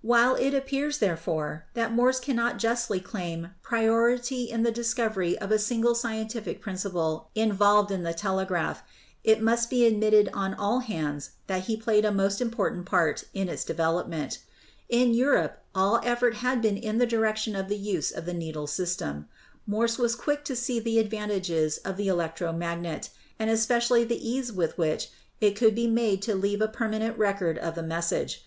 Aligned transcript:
While 0.00 0.36
it 0.36 0.54
appears, 0.54 0.96
therefore, 1.00 1.66
that 1.74 1.92
Morse 1.92 2.18
cannot 2.18 2.56
justly 2.58 2.98
claim 2.98 3.50
priority 3.62 4.44
in 4.44 4.62
the 4.62 4.70
discovery 4.72 5.36
of 5.38 5.52
a 5.52 5.58
single 5.58 5.94
scientific 5.94 6.62
prin 6.62 6.76
ciple 6.76 7.26
involved 7.34 7.90
in 7.90 8.02
the 8.02 8.14
telegraph, 8.14 8.82
it 9.22 9.42
must 9.42 9.68
be 9.68 9.84
admitted 9.84 10.30
on 10.32 10.54
all 10.54 10.78
hands 10.80 11.32
that 11.46 11.64
he 11.64 11.76
played 11.76 12.06
a 12.06 12.10
most 12.10 12.40
important 12.40 12.86
part 12.86 13.24
in 13.34 13.50
its 13.50 13.66
develop 13.66 14.08
ment. 14.08 14.38
In 14.88 15.12
Europe 15.12 15.58
all 15.74 16.00
effort 16.02 16.36
had 16.36 16.62
been 16.62 16.78
in 16.78 16.96
the 16.96 17.04
direction 17.04 17.54
of 17.54 17.68
the 17.68 17.76
use 17.76 18.10
of 18.10 18.24
the 18.24 18.32
needle 18.32 18.66
system. 18.66 19.28
Morse 19.66 19.98
was 19.98 20.14
quick 20.16 20.42
to 20.46 20.56
see 20.56 20.80
the 20.80 20.98
advantages 20.98 21.76
of 21.84 21.98
the 21.98 22.08
electro 22.08 22.50
magnet, 22.50 23.10
and 23.38 23.50
especially 23.50 24.04
the 24.04 24.26
ease 24.26 24.50
with 24.50 24.78
which 24.78 25.10
it 25.42 25.54
could 25.54 25.74
be 25.74 25.86
made 25.86 26.22
to 26.22 26.34
leave 26.34 26.62
a 26.62 26.66
permanent 26.68 27.18
record 27.18 27.58
of 27.58 27.74
the 27.74 27.82
message. 27.82 28.42